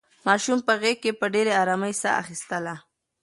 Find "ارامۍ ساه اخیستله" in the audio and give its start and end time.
1.61-2.75